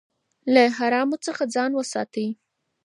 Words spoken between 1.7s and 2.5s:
وساتئ.